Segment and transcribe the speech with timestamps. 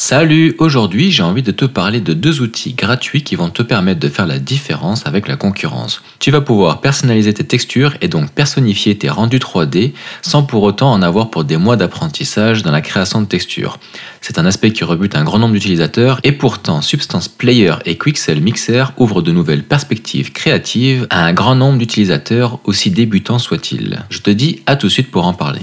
[0.00, 3.98] Salut, aujourd'hui j'ai envie de te parler de deux outils gratuits qui vont te permettre
[3.98, 6.02] de faire la différence avec la concurrence.
[6.20, 10.92] Tu vas pouvoir personnaliser tes textures et donc personnifier tes rendus 3D sans pour autant
[10.92, 13.80] en avoir pour des mois d'apprentissage dans la création de textures.
[14.20, 18.40] C'est un aspect qui rebute un grand nombre d'utilisateurs et pourtant Substance Player et Quixel
[18.40, 23.98] Mixer ouvrent de nouvelles perspectives créatives à un grand nombre d'utilisateurs aussi débutants soient-ils.
[24.10, 25.62] Je te dis à tout de suite pour en parler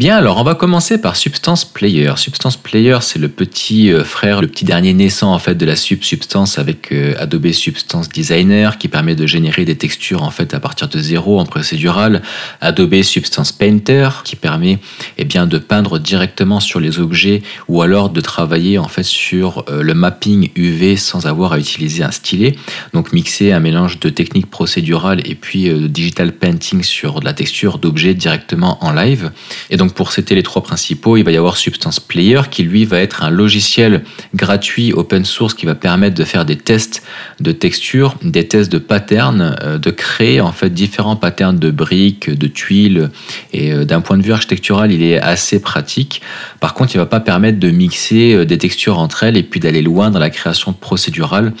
[0.00, 2.10] Bien, alors on va commencer par Substance Player.
[2.16, 5.76] Substance Player, c'est le petit euh, frère, le petit dernier naissant en fait de la
[5.76, 10.54] Sub Substance avec euh, Adobe Substance Designer qui permet de générer des textures en fait
[10.54, 12.22] à partir de zéro en procédural.
[12.62, 14.78] Adobe Substance Painter qui permet
[15.18, 19.66] eh bien de peindre directement sur les objets ou alors de travailler en fait sur
[19.68, 22.56] euh, le mapping UV sans avoir à utiliser un stylet.
[22.94, 27.76] Donc mixer un mélange de techniques procédurales et puis digital painting sur de la texture
[27.76, 29.30] d'objets directement en live.
[29.68, 32.84] Et donc pour citer les trois principaux, il va y avoir Substance Player qui lui
[32.84, 34.02] va être un logiciel
[34.34, 37.02] gratuit open source qui va permettre de faire des tests
[37.40, 42.30] de texture, des tests de patterns, euh, de créer en fait différents patterns de briques,
[42.30, 43.10] de tuiles
[43.52, 46.22] et euh, d'un point de vue architectural, il est assez pratique.
[46.60, 49.60] Par contre, il va pas permettre de mixer euh, des textures entre elles et puis
[49.60, 51.52] d'aller loin dans la création procédurale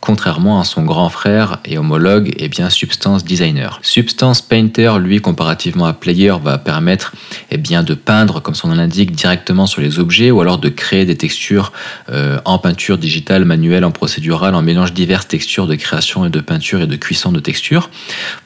[0.00, 3.78] contrairement à son grand frère et homologue et eh bien Substance Designer.
[3.82, 7.12] Substance Painter, lui, comparativement à Player, va permettre
[7.50, 10.58] et eh bien, de peindre, comme son nom l'indique, directement sur les objets ou alors
[10.58, 11.72] de créer des textures
[12.10, 16.40] euh, en peinture digitale, manuelle, en procédural, en mélange diverses textures de création et de
[16.40, 17.90] peinture et de cuisson de textures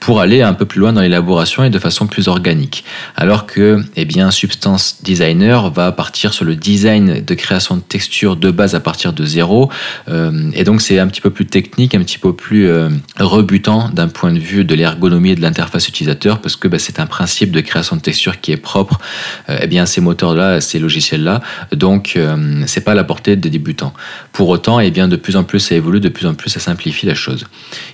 [0.01, 2.85] pour aller un peu plus loin dans l'élaboration et de façon plus organique.
[3.17, 8.37] Alors que eh bien, Substance Designer va partir sur le design de création de textures
[8.37, 9.71] de base à partir de zéro
[10.09, 13.89] euh, et donc c'est un petit peu plus technique, un petit peu plus euh, rebutant
[13.91, 17.07] d'un point de vue de l'ergonomie et de l'interface utilisateur, parce que bah, c'est un
[17.07, 18.99] principe de création de texture qui est propre
[19.49, 21.41] eh bien, ces moteurs-là, ces logiciels-là.
[21.73, 23.93] Donc, euh, c'est pas à la portée des débutants.
[24.33, 26.61] Pour autant, eh bien, de plus en plus, ça évolue, de plus en plus, ça
[26.61, 27.47] simplifie la chose.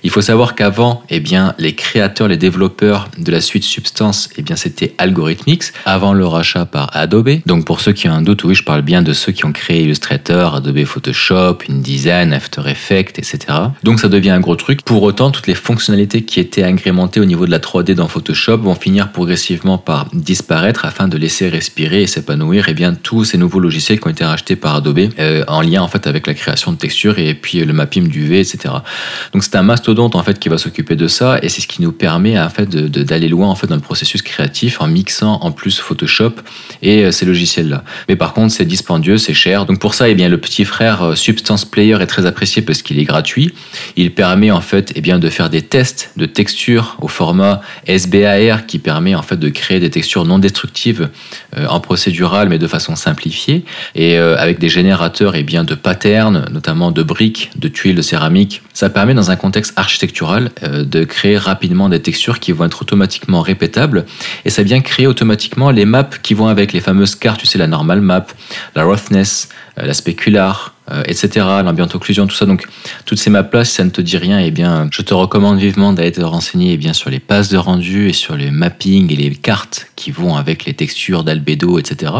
[0.03, 4.41] Il faut savoir qu'avant, eh bien, les créateurs, les développeurs de la suite Substance, eh
[4.41, 7.41] bien, c'était Algorithmix, avant le rachat par Adobe.
[7.45, 9.51] Donc, pour ceux qui ont un doute, oui, je parle bien de ceux qui ont
[9.51, 13.39] créé Illustrator, Adobe Photoshop, InDesign, After Effects, etc.
[13.83, 14.81] Donc ça devient un gros truc.
[14.83, 18.57] Pour autant, toutes les fonctionnalités qui étaient agrémentées au niveau de la 3D dans Photoshop
[18.57, 23.25] vont finir progressivement par disparaître afin de laisser respirer et s'épanouir et eh bien tous
[23.25, 26.27] ces nouveaux logiciels qui ont été rachetés par Adobe euh, en lien en fait avec
[26.27, 28.73] la création de textures et puis le mapping du V, etc.
[29.33, 31.81] Donc c'est un mastodonte en fait qui va s'occuper de ça et c'est ce qui
[31.81, 35.51] nous permet en fait d'aller loin en fait dans le processus créatif en mixant en
[35.51, 36.33] plus Photoshop
[36.81, 37.83] et euh, ces logiciels là.
[38.07, 39.65] Mais par contre c'est dispendieux, c'est cher.
[39.65, 42.61] Donc pour ça et eh bien le petit frère euh, Substance Player est très apprécié
[42.61, 43.53] parce qu'il est gratuit
[43.95, 48.65] il permet en fait eh bien, de faire des tests de texture au format SBAR
[48.65, 50.98] qui permet en fait de créer des textures non destructives
[51.57, 53.63] euh, en procédural mais de façon simplifiée
[53.95, 57.95] et euh, avec des générateurs et eh bien, de patterns, notamment de briques, de tuiles
[57.95, 58.61] de céramique.
[58.73, 62.81] Ça permet dans un contexte architectural euh, de créer rapidement des textures qui vont être
[62.81, 64.05] automatiquement répétables
[64.45, 67.57] et ça vient créer automatiquement les maps qui vont avec les fameuses cartes, tu sais
[67.57, 68.25] la normal map,
[68.75, 71.45] la roughness, la specular, euh, etc.,
[71.93, 72.45] occlusion, tout ça.
[72.45, 72.65] Donc,
[73.05, 75.93] toutes ces maps-là, si ça ne te dit rien, eh bien, je te recommande vivement
[75.93, 79.15] d'aller te renseigner eh bien, sur les passes de rendu et sur les mappings et
[79.15, 82.11] les cartes qui vont avec les textures d'albédo, etc.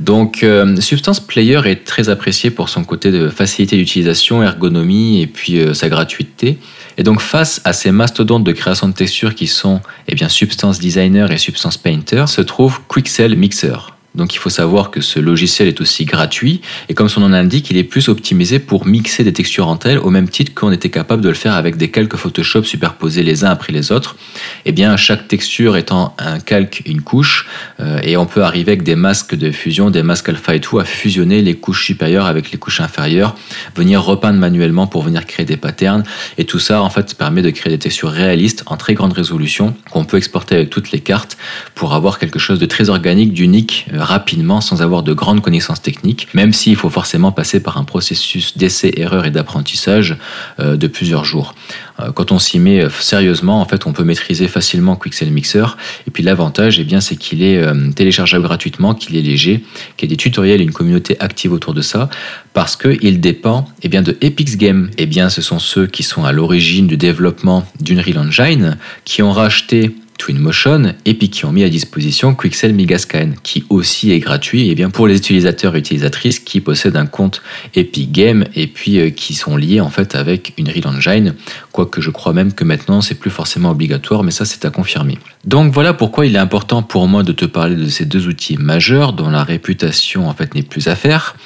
[0.00, 5.26] Donc, euh, Substance Player est très apprécié pour son côté de facilité d'utilisation, ergonomie et
[5.26, 6.58] puis euh, sa gratuité.
[6.96, 10.78] Et donc, face à ces mastodontes de création de textures qui sont eh bien, Substance
[10.78, 13.94] Designer et Substance Painter, se trouve Quixel Mixer.
[14.14, 17.70] Donc il faut savoir que ce logiciel est aussi gratuit et comme son nom l'indique,
[17.70, 20.90] il est plus optimisé pour mixer des textures entre elles au même titre qu'on était
[20.90, 24.16] capable de le faire avec des calques Photoshop superposés les uns après les autres.
[24.64, 27.46] Et eh bien chaque texture étant un calque, une couche,
[27.80, 30.78] euh, et on peut arriver avec des masques de fusion, des masques alpha et tout,
[30.78, 33.34] à fusionner les couches supérieures avec les couches inférieures,
[33.74, 36.04] venir repeindre manuellement pour venir créer des patterns.
[36.38, 39.74] Et tout ça en fait permet de créer des textures réalistes en très grande résolution
[39.90, 41.36] qu'on peut exporter avec toutes les cartes
[41.74, 43.86] pour avoir quelque chose de très organique, d'unique.
[43.92, 47.84] Euh, rapidement sans avoir de grandes connaissances techniques, même s'il faut forcément passer par un
[47.84, 50.16] processus d'essai, erreur et d'apprentissage
[50.60, 51.54] euh, de plusieurs jours.
[52.00, 55.76] Euh, quand on s'y met euh, sérieusement, en fait, on peut maîtriser facilement Quixel Mixer.
[56.06, 57.64] Et puis l'avantage, eh bien, c'est qu'il est
[57.94, 59.64] téléchargeable gratuitement, qu'il est léger,
[59.96, 62.08] qu'il y a des tutoriels et une communauté active autour de ça,
[62.52, 64.90] parce qu'il dépend eh bien, de Epix Games.
[64.98, 69.32] Eh bien, ce sont ceux qui sont à l'origine du développement d'Unreal Engine, qui ont
[69.32, 74.70] racheté Twinmotion et puis qui ont mis à disposition Quixel Megascan qui aussi est gratuit
[74.70, 77.42] et bien pour les utilisateurs et utilisatrices qui possèdent un compte
[77.74, 81.34] Epic Game et puis euh, qui sont liés en fait avec une Real Engine
[81.72, 85.18] quoique je crois même que maintenant c'est plus forcément obligatoire mais ça c'est à confirmer.
[85.44, 88.56] Donc voilà pourquoi il est important pour moi de te parler de ces deux outils
[88.56, 91.36] majeurs dont la réputation en fait n'est plus à faire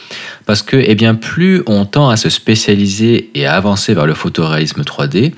[0.46, 4.14] parce que eh bien plus on tend à se spécialiser et à avancer vers le
[4.14, 5.32] photoréalisme 3D,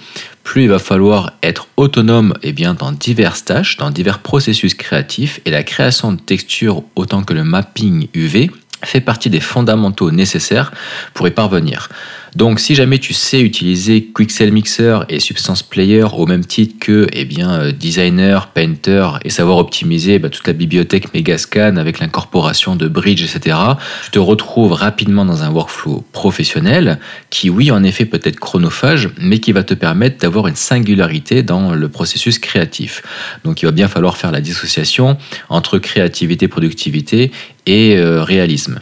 [0.51, 4.75] plus il va falloir être autonome et eh bien, dans diverses tâches, dans divers processus
[4.75, 8.51] créatifs, et la création de textures autant que le mapping UV
[8.83, 10.73] fait partie des fondamentaux nécessaires
[11.15, 11.89] pour y parvenir.
[12.37, 17.07] Donc si jamais tu sais utiliser Quixel Mixer et Substance Player au même titre que
[17.13, 22.77] eh bien, euh, Designer, Painter et savoir optimiser bah, toute la bibliothèque Megascan avec l'incorporation
[22.77, 23.57] de Bridge, etc.,
[24.05, 26.99] tu te retrouves rapidement dans un workflow professionnel
[27.31, 31.43] qui, oui, en effet peut être chronophage, mais qui va te permettre d'avoir une singularité
[31.43, 33.03] dans le processus créatif.
[33.45, 35.19] Donc il va bien falloir faire la dissociation
[35.49, 37.33] entre créativité, productivité
[37.67, 38.81] et euh, réalisme.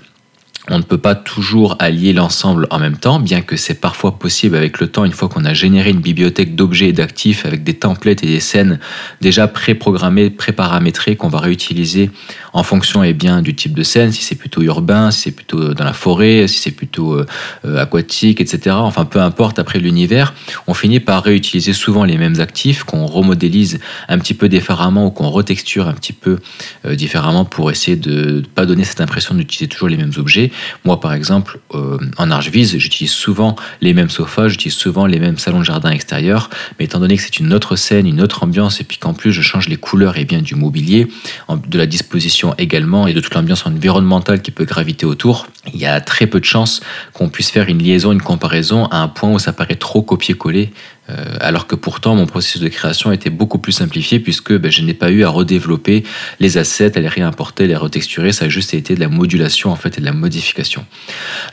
[0.70, 4.56] On ne peut pas toujours allier l'ensemble en même temps, bien que c'est parfois possible
[4.56, 7.74] avec le temps, une fois qu'on a généré une bibliothèque d'objets et d'actifs avec des
[7.74, 8.78] templates et des scènes
[9.20, 12.10] déjà pré-programmées, pré-paramétrées qu'on va réutiliser
[12.52, 15.74] en fonction eh bien, du type de scène, si c'est plutôt urbain, si c'est plutôt
[15.74, 18.76] dans la forêt, si c'est plutôt euh, aquatique, etc.
[18.78, 20.34] Enfin, peu importe après l'univers,
[20.66, 23.78] on finit par réutiliser souvent les mêmes actifs qu'on remodélise
[24.08, 26.38] un petit peu différemment ou qu'on retexture un petit peu
[26.84, 30.50] euh, différemment pour essayer de ne pas donner cette impression d'utiliser toujours les mêmes objets.
[30.84, 35.38] Moi, par exemple, euh, en ArchViz, j'utilise souvent les mêmes sofas, j'utilise souvent les mêmes
[35.38, 38.80] salons de jardin extérieurs, mais étant donné que c'est une autre scène, une autre ambiance,
[38.80, 41.08] et puis qu'en plus je change les couleurs et bien du mobilier,
[41.48, 45.86] de la disposition également, et de toute l'ambiance environnementale qui peut graviter autour, il y
[45.86, 46.80] a très peu de chances
[47.12, 50.70] qu'on puisse faire une liaison, une comparaison à un point où ça paraît trop copier-coller
[51.10, 54.82] euh, alors que pourtant mon processus de création était beaucoup plus simplifié puisque ben, je
[54.82, 56.04] n'ai pas eu à redévelopper
[56.38, 59.76] les assets, à les réimporter, les retexturer, ça a juste été de la modulation en
[59.76, 60.84] fait et de la modification.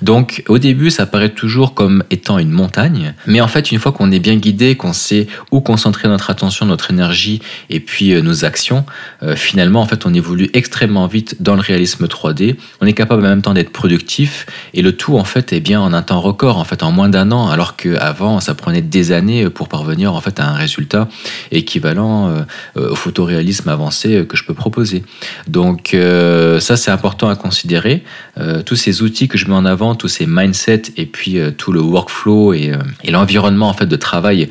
[0.02, 3.92] Donc au début ça paraît toujours comme étant une montagne, mais en fait une fois
[3.92, 8.22] qu'on est bien guidé, qu'on sait où concentrer notre attention, notre énergie et puis euh,
[8.22, 8.86] nos actions,
[9.24, 13.26] euh, finalement en fait on évolue extrêmement vite dans le réalisme 3D, on est capable
[13.26, 16.20] en même temps d'être productif et le tout en fait est bien en un temps
[16.20, 20.14] record, en fait en moins d'un an, alors qu'avant ça prenait des années pour parvenir
[20.14, 21.08] en fait à un résultat
[21.52, 22.42] équivalent euh,
[22.78, 25.04] euh, au photoréalisme avancé euh, que je peux proposer.
[25.48, 25.96] Donc
[26.60, 28.04] ça c'est important à considérer.
[28.66, 31.82] tous ces outils que je mets en avant, tous ces mindsets et puis tout le
[31.82, 32.72] workflow et,
[33.08, 34.50] l'environnement en fait de travail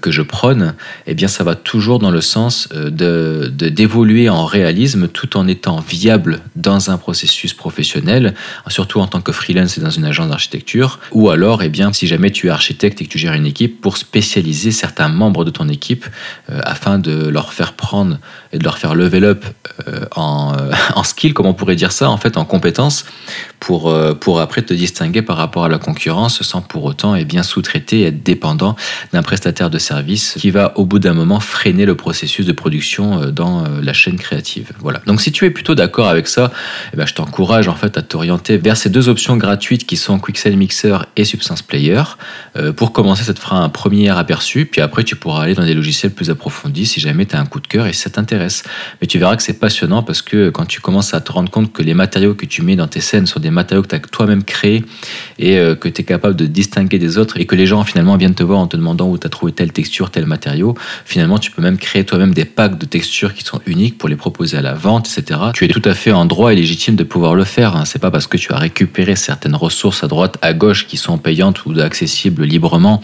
[0.00, 0.74] que je prône,
[1.06, 5.80] eh bien ça va toujours dans le sens de d'évoluer en réalisme tout en étant
[5.80, 8.34] viable dans un processus professionnel,
[8.68, 12.06] surtout en tant que freelance et dans une agence d'architecture, ou alors eh bien si
[12.06, 15.68] jamais tu es architecte et que tu gères une équipe pour certains membres de ton
[15.68, 16.06] équipe
[16.50, 18.18] euh, afin de leur faire prendre
[18.52, 19.44] et de leur faire level up
[19.88, 23.04] euh, en, euh, en, skill, comme on pourrait dire ça, en fait, en compétences,
[23.58, 27.42] pour, pour après te distinguer par rapport à la concurrence sans pour autant et bien
[27.42, 28.76] sous-traiter être dépendant
[29.12, 33.30] d'un prestataire de service qui va au bout d'un moment freiner le processus de production
[33.30, 34.70] dans la chaîne créative.
[34.80, 35.00] Voilà.
[35.06, 36.52] Donc si tu es plutôt d'accord avec ça,
[36.92, 40.20] eh ben, je t'encourage en fait à t'orienter vers ces deux options gratuites qui sont
[40.20, 42.02] Quixel Mixer et Substance Player.
[42.76, 45.74] pour commencer, ça te fera un premier aperçu, puis après tu pourras aller dans des
[45.74, 48.62] logiciels plus approfondis si jamais tu as un coup de cœur et ça t'intéresse.
[49.00, 51.72] Mais tu verras que c'est passionnant parce que quand tu commences à te rendre compte
[51.72, 54.00] que les matériaux que tu mets dans tes scènes sont des matériaux que tu as
[54.00, 54.84] toi-même créés
[55.38, 58.16] et euh, que tu es capable de distinguer des autres et que les gens finalement
[58.16, 61.38] viennent te voir en te demandant où tu as trouvé telle texture, tel matériau, finalement
[61.38, 64.56] tu peux même créer toi-même des packs de textures qui sont uniques pour les proposer
[64.56, 65.40] à la vente, etc.
[65.54, 67.76] Tu es tout à fait en droit et légitime de pouvoir le faire.
[67.76, 67.84] Hein.
[67.84, 71.18] C'est pas parce que tu as récupéré certaines ressources à droite, à gauche qui sont
[71.18, 73.02] payantes ou accessibles librement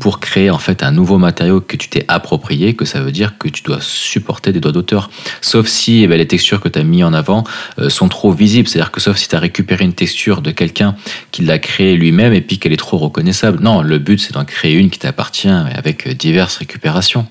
[0.00, 3.38] pour créer en fait un nouveau matériau que tu t'es approprié, que ça veut dire
[3.38, 5.10] que tu dois supporter des droits d'auteur.
[5.40, 7.44] Sauf si eh ben, les textures que tu as mis en avant
[7.78, 10.96] euh, sont trop visibles, c'est-à-dire que sauf si tu as récupéré une texture de quelqu'un
[11.30, 13.62] qui l'a créée lui-même et puis qu'elle est trop reconnaissable.
[13.62, 17.26] Non, le but c'est d'en créer une qui t'appartient avec diverses récupérations.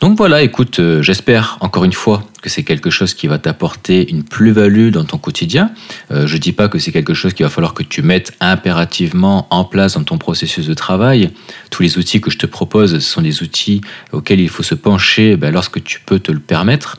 [0.00, 4.08] Donc voilà, écoute, euh, j'espère encore une fois que c'est quelque chose qui va t'apporter
[4.08, 5.72] une plus-value dans ton quotidien.
[6.12, 9.48] Euh, je dis pas que c'est quelque chose qu'il va falloir que tu mettes impérativement
[9.50, 11.30] en place dans ton processus de travail.
[11.70, 13.80] Tous les outils que je te propose, ce sont des outils
[14.12, 16.98] auxquels il faut se pencher ben, lorsque tu peux te le permettre.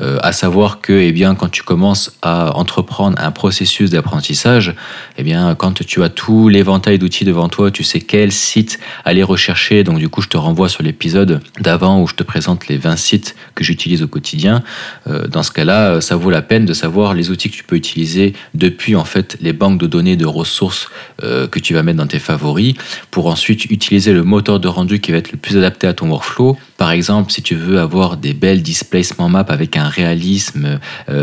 [0.00, 4.74] Euh, à savoir que eh bien, quand tu commences à entreprendre un processus d'apprentissage,
[5.16, 5.24] eh
[5.58, 9.84] quand tu as tout l'éventail d'outils devant toi, tu sais quel site aller rechercher.
[9.84, 12.96] Donc du coup, je te renvoie sur l'épisode d'avant où je te présente les 20
[12.96, 14.64] sites que j'utilise au quotidien.
[15.06, 18.34] Dans ce cas-là, ça vaut la peine de savoir les outils que tu peux utiliser
[18.54, 20.88] depuis en fait les banques de données de ressources
[21.20, 22.74] que tu vas mettre dans tes favoris
[23.10, 26.10] pour ensuite utiliser le moteur de rendu qui va être le plus adapté à ton
[26.10, 26.56] workflow.
[26.78, 30.78] Par exemple, si tu veux avoir des belles displacement maps avec un réalisme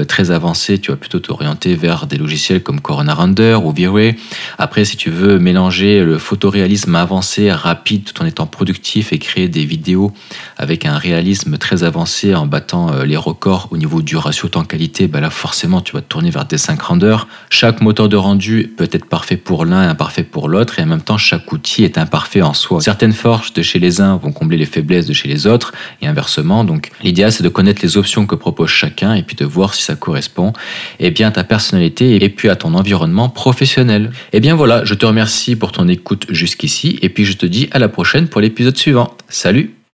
[0.07, 4.15] très avancé, tu vas plutôt t'orienter vers des logiciels comme Corona Render ou V-Ray.
[4.57, 9.47] Après, si tu veux mélanger le photoréalisme avancé, rapide, tout en étant productif et créer
[9.47, 10.11] des vidéos
[10.57, 15.07] avec un réalisme très avancé en battant euh, les records au niveau du ratio temps-qualité,
[15.07, 17.27] bah là forcément tu vas te tourner vers des 5 rendeurs.
[17.49, 20.87] Chaque moteur de rendu peut être parfait pour l'un et imparfait pour l'autre et en
[20.87, 22.81] même temps chaque outil est imparfait en soi.
[22.81, 25.27] Certaines forces de chez les uns vont combler les faiblesses de chez
[26.01, 26.63] et inversement.
[26.63, 29.83] Donc l'idéal c'est de connaître les options que propose chacun et puis de voir si
[29.83, 30.53] ça correspond
[30.99, 34.11] et eh bien, à ta personnalité et puis à ton environnement professionnel.
[34.31, 37.45] Et eh bien voilà, je te remercie pour ton écoute jusqu'ici et puis je te
[37.45, 39.15] dis à la prochaine pour l'épisode suivant.
[39.29, 39.74] Salut